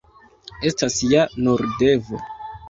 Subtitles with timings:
[0.69, 2.25] Estas ja nur devo.